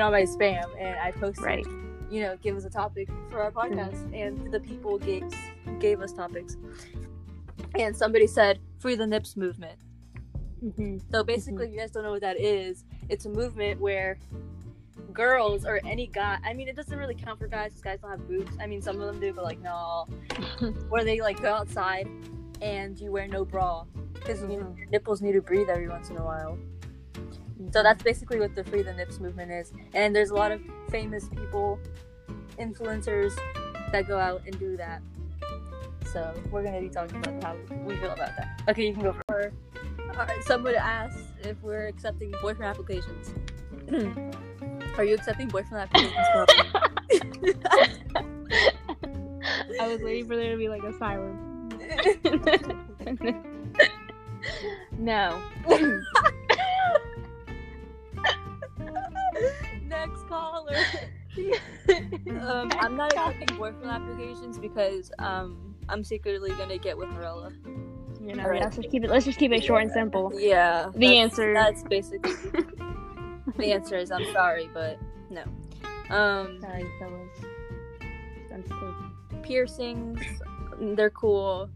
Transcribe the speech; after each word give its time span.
on 0.00 0.12
my 0.12 0.22
spam 0.22 0.64
and 0.78 0.98
I 0.98 1.10
posted, 1.12 1.44
Right. 1.44 1.66
you 2.10 2.22
know, 2.22 2.36
give 2.42 2.56
us 2.56 2.64
a 2.64 2.70
topic 2.70 3.08
for 3.30 3.42
our 3.42 3.50
podcast, 3.52 4.12
and 4.14 4.52
the 4.52 4.60
people 4.60 4.98
gave 4.98 5.24
gave 5.78 6.00
us 6.00 6.12
topics. 6.12 6.56
And 7.78 7.96
somebody 7.96 8.26
said, 8.26 8.58
"Free 8.78 8.94
the 8.96 9.06
Nips 9.06 9.36
movement." 9.36 9.78
hmm 10.76 10.98
So 11.10 11.22
basically, 11.24 11.66
if 11.66 11.72
you 11.72 11.78
guys 11.78 11.90
don't 11.92 12.02
know 12.02 12.10
what 12.10 12.20
that 12.22 12.38
is, 12.40 12.84
it's 13.08 13.26
a 13.26 13.30
movement 13.30 13.80
where 13.80 14.18
girls 15.12 15.64
or 15.64 15.80
any 15.84 16.06
guy, 16.06 16.38
I 16.44 16.52
mean, 16.52 16.68
it 16.68 16.76
doesn't 16.76 16.96
really 16.98 17.14
count 17.14 17.38
for 17.38 17.46
guys 17.48 17.70
because 17.70 17.82
guys 17.82 17.98
don't 18.00 18.10
have 18.10 18.28
boobs. 18.28 18.56
I 18.60 18.66
mean, 18.66 18.82
some 18.82 19.00
of 19.00 19.06
them 19.06 19.20
do, 19.20 19.32
but 19.32 19.44
like, 19.44 19.60
no. 19.60 20.06
where 20.88 21.04
they 21.04 21.20
like 21.20 21.40
go 21.40 21.52
outside 21.52 22.08
and 22.60 22.98
you 23.00 23.10
wear 23.10 23.26
no 23.26 23.44
bra 23.44 23.84
because 24.14 24.42
your 24.42 24.76
nipples 24.90 25.22
need 25.22 25.32
to 25.32 25.40
breathe 25.40 25.68
every 25.70 25.88
once 25.88 26.10
in 26.10 26.16
a 26.18 26.24
while. 26.24 26.58
So 27.72 27.82
that's 27.82 28.02
basically 28.02 28.40
what 28.40 28.54
the 28.54 28.64
Free 28.64 28.80
the 28.82 28.94
Nips 28.94 29.20
movement 29.20 29.52
is. 29.52 29.70
And 29.94 30.16
there's 30.16 30.30
a 30.30 30.34
lot 30.34 30.52
of 30.52 30.60
famous 30.90 31.28
people, 31.28 31.78
influencers 32.58 33.32
that 33.92 34.08
go 34.08 34.18
out 34.18 34.42
and 34.46 34.58
do 34.58 34.76
that. 34.76 35.00
So 36.12 36.34
we're 36.50 36.64
gonna 36.64 36.80
be 36.80 36.88
talking 36.88 37.18
about 37.18 37.44
how 37.44 37.56
we 37.84 37.96
feel 37.96 38.10
about 38.10 38.34
that. 38.36 38.62
Okay, 38.68 38.86
you 38.86 38.94
can 38.94 39.02
go 39.02 39.14
for. 39.28 39.52
Alright, 40.10 40.30
uh, 40.30 40.42
someone 40.42 40.74
asked 40.74 41.24
if 41.42 41.62
we're 41.62 41.86
accepting 41.86 42.32
boyfriend 42.42 42.70
applications. 42.70 43.32
Are 44.98 45.04
you 45.04 45.14
accepting 45.14 45.46
boyfriend 45.48 45.82
applications? 45.82 46.16
I 49.80 49.86
was 49.86 50.02
waiting 50.02 50.26
for 50.26 50.34
there 50.36 50.50
to 50.50 50.56
be 50.56 50.68
like 50.68 50.82
a 50.82 50.92
siren. 50.98 51.46
no. 54.98 55.40
Um, 62.40 62.70
I'm 62.80 62.96
not 62.96 63.12
accepting 63.12 63.56
boyfriend 63.56 63.90
applications 63.90 64.58
because 64.58 65.10
um, 65.18 65.74
I'm 65.88 66.04
secretly 66.04 66.50
gonna 66.50 66.78
get 66.78 66.96
with 66.96 67.08
Morella. 67.10 67.52
You 68.20 68.34
know, 68.34 68.42
Alright. 68.44 68.60
let's 68.60 68.76
just 68.76 68.90
keep 68.90 69.02
it. 69.04 69.10
Let's 69.10 69.24
just 69.24 69.38
keep 69.38 69.50
it 69.52 69.64
short 69.64 69.82
and 69.82 69.90
simple. 69.90 70.30
Yeah. 70.34 70.90
The 70.92 70.98
that's- 70.98 71.16
answer- 71.16 71.54
That's 71.54 71.82
basically 71.84 72.32
the 73.56 73.72
answer 73.72 73.96
is 73.96 74.10
I'm 74.10 74.30
sorry, 74.32 74.68
but 74.72 74.98
no. 75.30 75.42
Um, 76.14 76.60
Sorry. 76.60 76.84
Sensitive. 78.48 78.94
piercings, 79.42 80.20
they're 80.80 81.10
cool. 81.10 81.70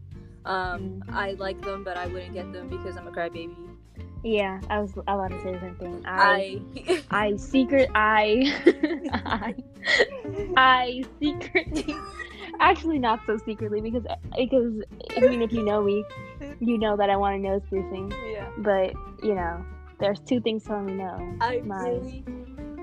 Um, 0.45 1.03
I 1.09 1.31
like 1.33 1.59
them, 1.61 1.83
but 1.83 1.97
I 1.97 2.05
wouldn't 2.07 2.33
get 2.33 2.51
them 2.51 2.67
because 2.67 2.97
I'm 2.97 3.07
a 3.07 3.11
crybaby. 3.11 3.55
Yeah, 4.25 4.59
I 4.71 4.79
was 4.79 4.91
about 4.97 5.29
to 5.29 5.43
say 5.43 5.51
the 5.53 5.59
same 5.59 5.75
thing. 5.75 6.03
I, 6.03 6.59
I 7.11 7.27
I, 7.27 7.35
secret, 7.35 7.91
I, 7.93 8.51
I, 9.13 9.55
I 10.57 11.03
secretly, 11.21 11.95
actually 12.59 12.97
not 12.97 13.19
so 13.27 13.37
secretly 13.45 13.81
because 13.81 14.03
because 14.35 14.81
I 15.15 15.19
mean 15.19 15.43
if 15.43 15.53
you 15.53 15.63
know 15.63 15.83
me, 15.83 16.03
you 16.59 16.79
know 16.79 16.97
that 16.97 17.11
I 17.11 17.15
want 17.17 17.35
a 17.35 17.39
nose 17.39 17.61
piercing. 17.69 18.11
yeah. 18.25 18.49
But 18.57 18.93
you 19.21 19.35
know, 19.35 19.63
there's 19.99 20.19
two 20.21 20.41
things 20.41 20.63
telling 20.63 20.87
me 20.87 20.93
no. 20.93 21.37
I 21.39 21.61
My- 21.63 21.83
really, 21.89 22.23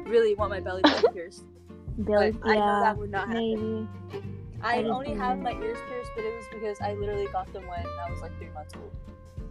really 0.07 0.35
want 0.37 0.51
my 0.53 0.61
belly 0.61 0.83
button 0.83 1.13
pierced. 1.13 1.43
Billy, 2.05 2.31
But 2.31 2.49
I 2.51 2.55
know 2.55 2.81
that 2.85 2.97
would 2.97 3.11
not 3.11 3.27
happen. 3.27 3.89
maybe. 4.13 4.25
I 4.63 4.79
I 4.79 4.85
only 4.85 5.13
have 5.15 5.41
my 5.41 5.55
ears 5.55 5.79
pierced, 5.89 6.11
but 6.15 6.25
it 6.25 6.37
was 6.37 6.47
because 6.53 6.81
I 6.81 6.95
literally 6.95 7.27
got 7.33 7.53
them 7.53 7.67
when 7.67 7.85
I 7.85 8.11
was 8.13 8.21
like 8.23 8.31
three 8.39 8.51
months 8.51 8.75
old. 8.77 8.93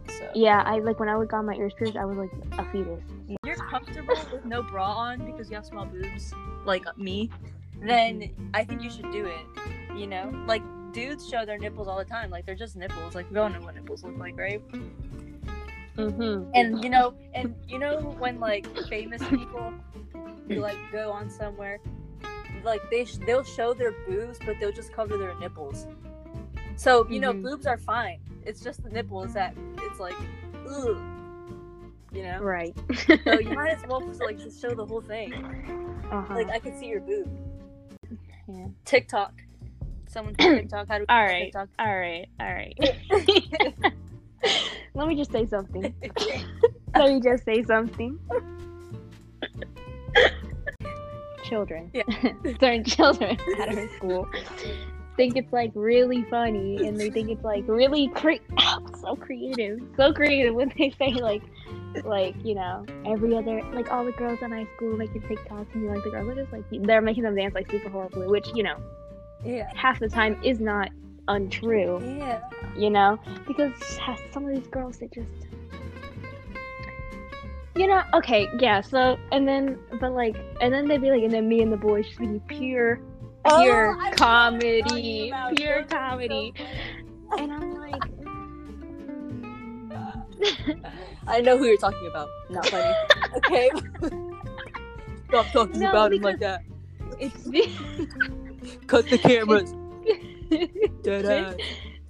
So 0.08 0.30
Yeah, 0.34 0.62
I 0.66 0.78
like 0.80 0.98
when 1.00 1.08
I 1.08 1.16
would 1.16 1.28
got 1.28 1.44
my 1.44 1.54
ears 1.54 1.72
pierced, 1.74 1.96
I 1.96 2.04
was 2.04 2.16
like 2.18 2.30
a 2.58 2.64
fetus. 2.70 3.02
you're 3.44 3.56
comfortable 3.56 4.14
with 4.32 4.44
no 4.44 4.62
bra 4.62 4.92
on 4.92 5.24
because 5.24 5.48
you 5.50 5.56
have 5.56 5.66
small 5.66 5.84
boobs, 5.86 6.32
like 6.64 6.84
me, 6.98 7.30
then 7.80 8.30
I 8.54 8.64
think 8.64 8.82
you 8.82 8.90
should 8.90 9.10
do 9.12 9.24
it. 9.26 9.46
You 9.96 10.06
know, 10.06 10.32
like 10.46 10.62
dudes 10.92 11.28
show 11.28 11.44
their 11.44 11.58
nipples 11.58 11.88
all 11.88 11.98
the 11.98 12.04
time. 12.04 12.30
Like 12.30 12.46
they're 12.46 12.54
just 12.54 12.76
nipples. 12.76 13.14
Like 13.14 13.30
we 13.30 13.38
all 13.38 13.48
know 13.48 13.60
what 13.60 13.74
nipples 13.74 14.02
look 14.04 14.16
like, 14.18 14.36
right? 14.38 14.60
Mm-hmm. 15.96 16.50
And 16.54 16.82
you 16.82 16.88
know, 16.90 17.14
and 17.34 17.54
you 17.68 17.78
know 17.78 17.98
when 18.18 18.40
like 18.40 18.66
famous 18.88 19.22
people 19.28 19.72
who 20.48 20.54
like 20.56 20.76
go 20.90 21.10
on 21.12 21.28
somewhere, 21.30 21.78
like 22.64 22.80
they 22.90 23.04
sh- 23.04 23.18
they'll 23.26 23.44
show 23.44 23.74
their 23.74 23.92
boobs, 24.06 24.38
but 24.44 24.56
they'll 24.58 24.72
just 24.72 24.92
cover 24.92 25.18
their 25.18 25.34
nipples. 25.38 25.86
So 26.76 27.06
you 27.08 27.20
know, 27.20 27.32
Mhm. 27.32 27.42
boobs 27.42 27.66
are 27.66 27.76
fine. 27.78 28.20
It's 28.44 28.60
just 28.60 28.82
the 28.82 28.90
nipples 28.90 29.34
that 29.34 29.54
it's 29.78 30.00
like, 30.00 30.14
ugh. 30.68 30.98
You 32.12 32.24
know. 32.24 32.40
Right. 32.40 32.76
So 33.24 33.38
you 33.40 33.54
might 33.54 33.72
as 33.72 33.86
well 33.88 34.00
just 34.06 34.20
like 34.20 34.38
just 34.38 34.60
show 34.60 34.74
the 34.74 34.84
whole 34.84 35.00
thing. 35.00 35.32
uh-huh. 36.10 36.34
Like 36.34 36.50
I 36.50 36.58
can 36.58 36.78
see 36.78 36.86
your 36.86 37.00
boob. 37.00 37.28
yeah. 38.48 38.66
TikTok. 38.84 39.32
Someone 40.08 40.34
TikTok. 40.38 40.88
How 40.88 40.98
do 40.98 41.04
we 41.04 41.06
All 41.08 41.22
right. 41.24 41.44
TikTok? 41.44 41.68
All 41.78 41.98
right. 41.98 42.26
All 42.38 42.52
right. 42.52 42.78
Let 44.94 45.08
me 45.08 45.16
just 45.16 45.32
say 45.32 45.46
something. 45.46 45.94
Let 46.94 47.12
me 47.12 47.20
just 47.20 47.44
say 47.44 47.62
something. 47.62 48.18
Children. 51.44 51.90
Yeah. 51.94 52.02
Certain 52.60 52.84
children 52.84 53.38
at 53.58 53.76
our 53.76 53.88
school 53.96 54.28
think 55.16 55.36
it's 55.36 55.52
like 55.52 55.70
really 55.74 56.24
funny 56.30 56.86
and 56.86 56.98
they 56.98 57.10
think 57.10 57.30
it's 57.30 57.44
like 57.44 57.64
really 57.68 58.08
cre- 58.08 58.42
so 59.00 59.16
creative. 59.16 59.78
So 59.96 60.12
creative 60.12 60.54
when 60.54 60.72
they 60.78 60.90
say 60.98 61.12
like 61.12 61.42
like, 62.04 62.34
you 62.42 62.54
know, 62.54 62.86
every 63.06 63.36
other 63.36 63.62
like 63.72 63.90
all 63.92 64.04
the 64.04 64.12
girls 64.12 64.40
in 64.42 64.50
high 64.50 64.66
school 64.76 64.96
making 64.96 65.22
TikToks 65.22 65.74
and 65.74 65.82
you 65.82 65.90
like 65.90 66.02
the 66.04 66.10
girls 66.10 66.28
are 66.28 66.34
just 66.34 66.52
like 66.52 66.64
they're 66.70 67.02
making 67.02 67.24
them 67.24 67.34
dance 67.36 67.54
like 67.54 67.70
super 67.70 67.90
horribly, 67.90 68.26
which, 68.26 68.48
you 68.54 68.62
know, 68.62 68.76
yeah. 69.44 69.70
half 69.74 69.98
the 70.00 70.08
time 70.08 70.38
is 70.42 70.60
not 70.60 70.88
untrue 71.28 72.00
Yeah. 72.18 72.40
you 72.76 72.90
know 72.90 73.18
because 73.46 73.72
some 74.32 74.44
of 74.44 74.52
these 74.54 74.66
girls 74.66 74.98
they 74.98 75.06
just 75.08 75.28
you 77.76 77.86
know 77.86 78.02
okay 78.12 78.48
yeah 78.58 78.80
so 78.80 79.16
and 79.30 79.46
then 79.46 79.78
but 80.00 80.12
like 80.12 80.36
and 80.60 80.72
then 80.74 80.88
they'd 80.88 81.00
be 81.00 81.10
like 81.10 81.22
and 81.22 81.32
then 81.32 81.48
me 81.48 81.62
and 81.62 81.72
the 81.72 81.76
boys 81.76 82.06
just 82.06 82.18
be 82.18 82.40
pure 82.48 83.00
Oh, 83.44 83.62
pure 83.62 83.90
I 83.90 83.92
know 83.92 83.96
what 83.98 84.06
you're 84.08 84.16
comedy 84.16 85.32
pure 85.56 85.82
so 85.82 85.96
comedy 85.96 86.54
and 87.38 87.52
i'm 87.52 87.74
like. 87.78 88.02
I 91.26 91.40
know 91.40 91.56
who 91.56 91.66
you're 91.66 91.76
talking 91.76 92.06
about. 92.08 92.28
Not 92.50 92.66
funny. 92.66 92.92
okay. 93.36 93.70
Stop 95.28 95.46
talking 95.52 95.80
No, 95.80 95.90
about 95.90 96.12
him 96.12 96.22
like 96.22 96.40
that. 96.40 96.62
it's 97.20 97.44
Cut 98.86 99.08
the 99.08 99.18
cameras. 99.18 99.72
it's 100.50 101.02
Dead 101.02 101.22
been, 101.22 101.44
ass. 101.44 101.54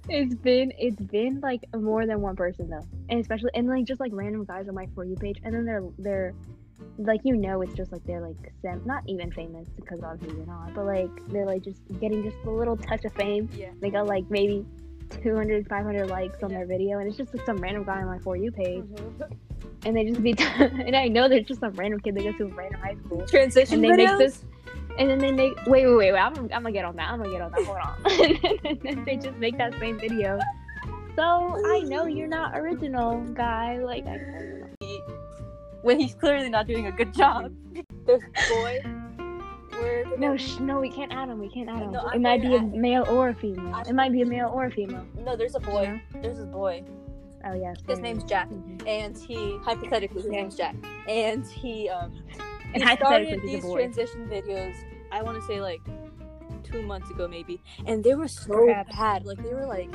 it's 0.09 0.33
been 0.35 0.73
it's 0.77 0.99
been 1.01 1.39
like 1.41 1.63
more 1.75 2.05
than 2.07 2.21
one 2.21 2.35
person 2.35 2.69
though 2.69 2.85
and 3.09 3.19
especially 3.19 3.51
and 3.53 3.67
like 3.67 3.85
just 3.85 3.99
like 3.99 4.11
random 4.13 4.43
guys 4.45 4.67
on 4.67 4.75
my 4.75 4.87
for 4.95 5.05
you 5.05 5.15
page 5.15 5.37
and 5.43 5.53
then 5.53 5.65
they're 5.65 5.83
they're 5.99 6.33
like 6.97 7.21
you 7.23 7.35
know 7.35 7.61
it's 7.61 7.73
just 7.73 7.91
like 7.91 8.03
they're 8.05 8.21
like 8.21 8.51
sem- 8.61 8.81
not 8.85 9.03
even 9.07 9.31
famous 9.31 9.67
because 9.75 10.01
obviously 10.03 10.37
they're 10.37 10.45
not 10.45 10.73
but 10.73 10.85
like 10.85 11.09
they're 11.29 11.45
like 11.45 11.63
just 11.63 11.81
getting 11.99 12.23
just 12.23 12.37
a 12.45 12.49
little 12.49 12.77
touch 12.77 13.03
of 13.05 13.13
fame 13.13 13.49
Yeah. 13.57 13.69
they 13.81 13.89
got 13.89 14.05
like 14.05 14.25
maybe 14.29 14.65
200 15.21 15.67
500 15.67 16.07
likes 16.09 16.41
on 16.43 16.49
Yeah. 16.51 16.57
their 16.59 16.65
video 16.67 16.99
and 16.99 17.07
it's 17.07 17.17
just 17.17 17.33
like 17.33 17.45
some 17.45 17.57
random 17.57 17.83
guy 17.83 18.01
on 18.01 18.05
my 18.05 18.19
for 18.19 18.35
you 18.35 18.51
page 18.51 18.83
Mhm. 18.83 19.31
and 19.85 19.95
they 19.95 20.05
just 20.05 20.21
be 20.23 20.35
and 20.59 20.95
i 20.95 21.07
know 21.07 21.27
there's 21.27 21.45
just 21.45 21.59
some 21.61 21.73
random 21.73 21.99
kid 21.99 22.15
that 22.15 22.23
goes 22.23 22.35
to 22.37 22.45
a 22.45 22.47
random 22.47 22.79
high 22.81 22.95
school 23.05 23.25
Transition 23.27 23.75
and 23.75 23.83
they 23.83 24.05
make 24.05 24.17
this 24.17 24.43
and 24.99 25.09
then 25.09 25.17
they 25.19 25.31
make 25.31 25.55
wait 25.65 25.85
wait 25.87 25.95
wait, 25.95 26.11
wait 26.13 26.19
I'm, 26.19 26.35
I'm 26.37 26.49
gonna 26.49 26.71
get 26.71 26.85
on 26.85 26.95
that 26.97 27.09
i'm 27.11 27.17
gonna 27.19 27.31
get 27.31 27.41
on 27.41 27.51
that 27.51 27.63
hold 27.65 27.77
on 27.77 28.65
and 28.65 28.79
then 28.81 29.03
they 29.05 29.15
just 29.17 29.37
make 29.37 29.57
that 29.57 29.77
same 29.79 29.99
video 29.99 30.37
so 31.15 31.57
i 31.67 31.79
know 31.85 32.05
you're 32.05 32.27
not 32.27 32.57
original 32.57 33.21
guy 33.33 33.77
like 33.79 34.05
I, 34.07 34.19
when 35.83 35.99
he's 35.99 36.15
clearly 36.15 36.49
not 36.49 36.65
doing 36.67 36.87
a 36.87 36.91
good 36.91 37.13
job. 37.13 37.53
There's 38.05 38.23
a 38.23 38.53
boy. 38.55 38.81
Where 39.79 40.05
no 40.17 40.37
sh- 40.37 40.59
no 40.59 40.79
we 40.79 40.89
can't 40.89 41.11
add 41.11 41.29
him 41.29 41.39
we 41.39 41.49
can't 41.49 41.67
add 41.67 41.81
him 41.81 41.91
No, 41.91 42.07
it 42.09 42.21
might 42.21 42.41
be 42.41 42.47
a 42.55 42.59
going 42.59 42.79
male 42.79 43.05
or 43.09 43.29
a 43.29 43.33
female 43.35 43.81
it 43.87 43.93
might 43.93 44.11
be 44.11 44.21
a 44.21 44.25
male 44.25 44.49
or 44.53 44.65
a 44.65 44.71
female 44.71 45.05
no, 45.19 45.35
there's 45.35 45.55
a 45.55 45.59
boy. 45.59 45.99
There's 46.21 46.39
a 46.39 46.45
boy. 46.45 46.83
oh 47.45 47.53
yes 47.53 47.77
His 47.87 47.99
name's 47.99 48.23
Jack, 48.23 48.49
Mhm. 48.49 48.87
and 48.87 49.17
he 49.17 49.57
hypothetically 49.63 50.21
his 50.21 50.29
name's 50.31 50.55
Jack, 50.55 50.75
and 51.07 51.45
he 51.47 51.89
um 51.89 52.13
and 52.73 52.75
he 52.77 52.81
hypothetically 52.81 53.37
started 53.37 53.41
these 53.49 53.63
boy 53.63 53.77
transition 53.79 54.27
videos. 54.29 54.75
I 55.11 55.21
want 55.23 55.41
to 55.41 55.47
say 55.47 55.59
like 55.59 55.81
two 56.63 56.83
months 56.83 57.09
ago 57.09 57.27
maybe, 57.27 57.59
and 57.87 58.03
they 58.03 58.13
were 58.13 58.27
so 58.27 58.53
Perhaps. 58.67 58.95
bad. 58.95 59.25
Like 59.25 59.41
they 59.43 59.53
were 59.55 59.65
like 59.65 59.89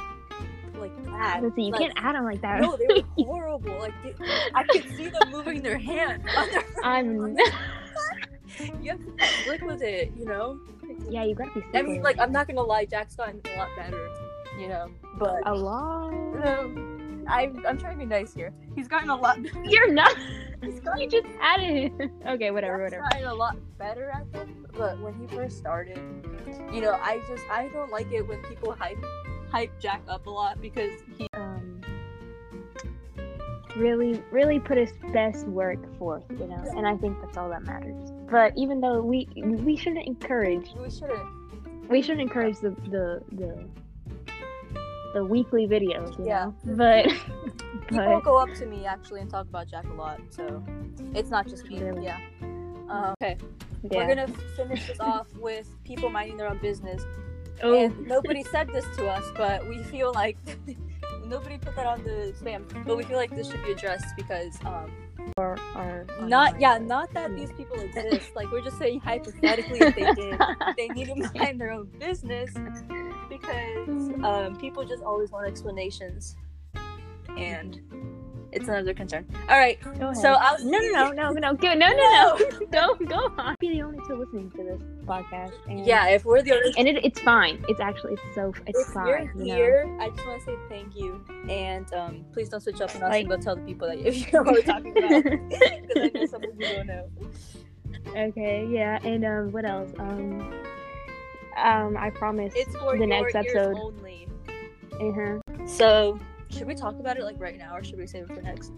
like 0.81 1.05
bad. 1.05 1.43
Listen, 1.43 1.61
you 1.65 1.73
like, 1.73 1.81
can't 1.81 1.93
add 1.97 2.15
them 2.15 2.25
like 2.25 2.41
that 2.43 2.61
No, 2.61 2.77
they 2.77 2.87
were 2.95 3.03
horrible. 3.25 3.79
Like 3.79 3.95
they, 4.03 4.15
I 4.55 4.65
could 4.65 4.85
see 4.97 5.09
them 5.09 5.31
moving 5.31 5.63
their 5.63 5.79
hand. 5.79 6.23
their- 6.53 6.65
i'm 6.85 7.37
you 8.83 8.91
have 8.91 8.99
to 8.99 9.27
slick 9.45 9.63
with 9.63 9.83
it, 9.83 10.13
you 10.17 10.25
know. 10.25 10.59
yeah 11.09 11.25
you 11.25 11.35
gotta 11.35 11.51
be 11.61 11.63
I 11.75 11.83
mean, 11.83 12.03
like 12.03 12.19
I'm 12.19 12.33
not 12.33 12.47
gonna 12.49 12.63
lie, 12.63 12.85
Jack's 12.87 13.15
gotten 13.15 13.41
a 13.55 13.57
lot 13.59 13.69
better, 13.77 14.09
you 14.59 14.69
know. 14.69 14.91
But 15.19 15.47
a 15.47 15.55
lot 15.55 16.09
um, 16.45 17.25
I'm 17.29 17.65
I'm 17.67 17.79
trying 17.79 17.99
to 17.99 17.99
be 17.99 18.07
nice 18.07 18.33
here. 18.35 18.53
He's 18.75 18.89
gotten 18.89 19.11
a 19.11 19.17
lot. 19.17 19.43
Better. 19.43 19.63
you're 19.65 19.93
not 19.93 20.15
He's 20.63 20.81
gotten, 20.81 21.03
you 21.03 21.09
just 21.09 21.27
added 21.41 21.93
it. 21.99 22.11
Okay, 22.27 22.51
whatever, 22.51 22.79
Jack's 22.89 22.97
whatever. 23.03 23.03
gotten 23.13 23.29
a 23.29 23.35
lot 23.35 23.57
better 23.79 24.11
at 24.11 24.33
them, 24.33 24.67
but 24.77 24.99
when 25.01 25.15
he 25.15 25.27
first 25.29 25.59
started, 25.59 25.99
you 26.73 26.81
know, 26.81 26.93
I 26.93 27.21
just 27.29 27.45
I 27.51 27.69
don't 27.69 27.93
like 27.93 28.11
it 28.13 28.27
when 28.27 28.43
people 28.45 28.73
hype 28.73 28.99
hype 29.51 29.79
Jack 29.81 30.03
up 30.09 30.27
a 30.27 30.31
lot 30.31 30.61
because 30.61 30.93
he 31.17 31.27
Um, 31.35 31.81
really, 33.77 34.23
really 34.31 34.59
put 34.59 34.77
his 34.77 34.93
best 35.13 35.47
work 35.47 35.79
forth, 35.99 36.25
you 36.31 36.47
know, 36.47 36.63
and 36.77 36.87
I 36.87 36.97
think 36.97 37.21
that's 37.23 37.37
all 37.37 37.49
that 37.51 37.63
matters. 37.65 38.11
But 38.31 38.53
even 38.57 38.81
though 38.81 39.01
we 39.03 39.29
we 39.37 39.77
shouldn't 39.77 40.07
encourage 40.07 40.73
we 40.75 40.91
shouldn't. 40.91 41.89
we 41.89 42.03
shouldn't 42.03 42.23
encourage 42.23 42.59
the 42.61 42.71
the 42.91 43.23
the, 43.33 43.65
the 45.15 45.25
weekly 45.25 45.67
videos, 45.67 46.19
you 46.19 46.27
Yeah. 46.27 46.51
know. 46.65 46.77
But 46.77 47.07
People 47.89 48.21
go 48.21 48.37
up 48.37 48.53
to 48.57 48.67
me 48.67 48.85
actually 48.85 49.21
and 49.23 49.31
talk 49.31 49.47
about 49.49 49.67
Jack 49.69 49.85
a 49.89 49.95
lot, 49.95 50.21
so 50.29 50.63
it's 51.15 51.31
not 51.31 51.47
just 51.49 51.67
me. 51.71 51.81
Really? 51.83 52.05
Yeah. 52.05 52.19
Um, 52.91 53.15
okay, 53.23 53.37
yeah. 53.91 54.07
we're 54.07 54.15
gonna 54.15 54.29
finish 54.57 54.87
this 54.87 55.01
off 55.01 55.33
with 55.37 55.69
people 55.85 56.11
minding 56.11 56.37
their 56.37 56.49
own 56.51 56.59
business. 56.59 57.03
Oh, 57.63 57.85
And 57.85 58.07
nobody 58.07 58.43
said 58.45 58.69
this 58.69 58.85
to 58.97 59.09
us, 59.09 59.25
but 59.37 59.69
we 59.69 59.83
feel 59.85 60.13
like 60.13 60.37
nobody 61.27 61.59
put 61.59 61.77
that 61.77 61.87
on 61.87 62.03
the 62.05 62.35
spam. 62.41 62.65
But 62.87 62.97
we 62.97 63.05
feel 63.05 63.17
like 63.17 63.35
this 63.35 63.51
should 63.51 63.63
be 63.65 63.73
addressed 63.73 64.17
because 64.17 64.59
um, 64.65 64.91
or 65.37 65.59
our 65.75 66.07
not 66.23 66.61
yeah, 66.61 66.79
not 66.79 67.13
that 67.15 67.35
these 67.37 67.53
people 67.53 67.79
exist. 67.81 68.35
Like 68.35 68.51
we're 68.51 68.63
just 68.63 68.79
saying 68.79 69.01
hypothetically 69.01 69.81
if 69.81 69.95
they 69.95 70.15
did, 70.15 70.41
they 70.77 70.89
need 70.89 71.07
to 71.07 71.39
mind 71.39 71.61
their 71.61 71.71
own 71.71 71.87
business 71.99 72.51
because 73.29 73.89
um, 74.25 74.57
people 74.59 74.85
just 74.85 75.03
always 75.03 75.31
want 75.31 75.47
explanations, 75.47 76.37
and 77.37 77.81
it's 78.59 78.85
their 78.85 78.95
concern. 78.95 79.27
All 79.49 79.59
right, 79.59 79.79
so 80.15 80.33
I 80.33 80.53
was 80.53 80.65
no, 80.65 80.79
no, 80.79 81.11
no, 81.11 81.31
no, 81.31 81.33
no, 81.33 81.55
go, 81.55 81.75
no, 81.75 81.89
no, 81.89 82.37
no, 82.39 82.67
go, 82.73 82.95
go 83.07 83.33
on. 83.39 83.57
Be 83.61 83.71
the 83.71 83.83
only 83.83 83.99
two 84.07 84.15
listening 84.17 84.51
to 84.53 84.57
this 84.65 84.83
podcast. 85.07 85.53
And, 85.69 85.85
Yeah, 85.87 86.09
if 86.09 86.25
we're 86.25 86.43
the 86.43 86.53
only 86.53 86.73
and 86.77 86.87
it, 86.89 87.05
it's 87.05 87.21
fine. 87.21 87.65
It's 87.69 87.81
actually 87.81 88.15
it's 88.15 88.23
so 88.35 88.53
it's 88.67 88.79
if 88.81 88.87
fine. 88.95 89.07
you're 89.07 89.21
you 89.21 89.35
know? 89.35 89.55
here, 89.55 89.97
I 90.01 90.09
just 90.11 90.27
want 90.27 90.41
to 90.41 90.47
say 90.47 90.57
thank 90.69 90.97
you, 90.97 91.25
and 91.49 91.93
um, 91.95 92.25
please 92.33 92.49
don't 92.49 92.61
switch 92.61 92.81
up 92.81 92.95
on 92.97 93.03
us 93.03 93.11
Like- 93.11 93.21
and 93.23 93.29
go 93.31 93.37
tell 93.37 93.57
the 93.57 93.63
people 93.63 93.89
that 93.89 93.99
if 93.99 94.17
you 94.27 94.33
know 94.33 94.43
what 94.43 94.55
we're 94.55 94.63
talking 94.63 94.97
about, 94.97 95.25
because 95.25 95.97
I 95.97 96.11
know 96.15 96.27
some 96.27 96.45
of 96.45 96.51
you 96.59 96.67
don't 96.77 96.87
know. 96.87 97.09
okay, 98.17 98.67
yeah, 98.71 98.99
and 99.05 99.25
um, 99.25 99.53
what 99.53 99.65
else? 99.65 99.91
Um, 99.99 100.53
um, 101.57 101.97
I 101.97 102.11
promise. 102.11 102.53
It's 102.57 102.75
for 102.77 102.97
the 102.99 103.07
next 103.07 103.35
episode. 103.35 103.77
only. 103.77 104.29
Uh-huh. 105.01 105.39
So, 105.67 106.19
should 106.51 106.67
we 106.67 106.75
talk 106.75 106.99
about 106.99 107.17
it 107.17 107.25
like 107.25 107.39
right 107.39 107.59
now, 107.59 107.77
or 107.77 107.83
should 107.85 107.99
we 107.99 108.07
save 108.07 108.25
it 108.31 108.35
for 108.35 108.43
next? 108.43 108.73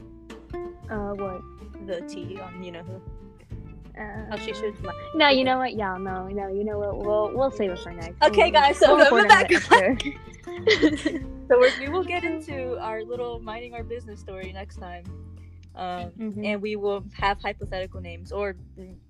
Uh, 0.91 1.13
what? 1.15 1.43
The 1.87 2.01
tea 2.09 2.39
on 2.41 2.63
you 2.63 2.73
know 2.73 2.83
who? 2.83 2.97
Uh, 4.01 4.27
Oh, 4.33 4.37
she 4.37 4.53
should. 4.55 4.75
No, 5.15 5.29
you 5.29 5.45
know 5.45 5.59
what? 5.59 5.75
Yeah, 5.77 5.97
no, 5.99 6.27
no, 6.29 6.49
you 6.49 6.65
know 6.65 6.79
what? 6.79 6.99
We'll 6.99 7.33
we'll 7.35 7.51
save 7.51 7.71
it 7.71 7.79
for 7.81 7.93
next. 7.93 8.23
Okay, 8.23 8.43
We'll- 8.45 8.53
guys, 8.53 8.79
so 8.79 8.97
we'll 8.97 9.11
we're 9.13 9.29
back. 9.29 9.51
So 11.51 11.59
we're, 11.59 11.73
we 11.81 11.89
will 11.89 12.05
get 12.05 12.23
into 12.23 12.79
our 12.79 13.03
little 13.03 13.41
minding 13.41 13.75
our 13.75 13.83
business 13.83 14.21
story 14.21 14.53
next 14.53 14.77
time, 14.77 15.03
um, 15.75 16.11
Mhm. 16.13 16.45
and 16.47 16.63
we 16.63 16.77
will 16.77 17.03
have 17.13 17.41
hypothetical 17.43 18.01
names, 18.01 18.31
or 18.31 18.55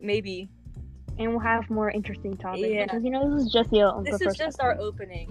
maybe 0.01 0.49
and 1.19 1.31
we'll 1.33 1.41
have 1.41 1.69
more 1.69 1.91
interesting 1.91 2.35
topics 2.39 2.67
Yeah. 2.67 2.85
because 2.85 3.05
you 3.05 3.11
know 3.11 3.35
this 3.37 3.45
is 3.45 3.53
just 3.53 3.69
the, 3.69 3.93
this 4.05 4.23
is 4.23 4.35
just 4.39 4.59
our 4.59 4.75
opening, 4.81 5.31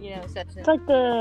you 0.00 0.16
know, 0.16 0.26
section. 0.26 0.58
It's 0.58 0.66
like 0.68 0.84
the 0.86 1.20